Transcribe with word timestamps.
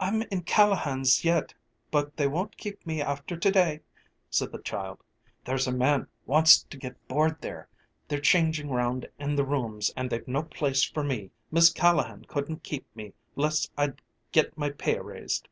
"I'm 0.00 0.22
in 0.22 0.42
Callahan's 0.42 1.24
yet, 1.24 1.54
but 1.92 2.16
they 2.16 2.26
won't 2.26 2.56
keep 2.56 2.84
me 2.84 3.00
after 3.00 3.36
to 3.36 3.50
day," 3.52 3.78
said 4.28 4.50
the 4.50 4.58
child. 4.58 5.04
"There's 5.44 5.68
a 5.68 5.72
man 5.72 6.08
wants 6.24 6.64
to 6.64 6.76
get 6.76 7.06
board 7.06 7.40
there, 7.42 7.68
they're 8.08 8.18
changing 8.20 8.70
round 8.70 9.08
in 9.20 9.36
the 9.36 9.44
rooms 9.46 9.92
and 9.96 10.10
they've 10.10 10.26
no 10.26 10.42
place 10.42 10.82
for 10.82 11.04
me. 11.04 11.30
Mis' 11.52 11.70
Callahan 11.70 12.24
couldn't 12.24 12.64
keep 12.64 12.86
me 12.96 13.12
'less 13.36 13.70
I'd 13.78 14.02
get 14.32 14.58
my 14.58 14.70
pay 14.70 14.98
raised." 14.98 15.46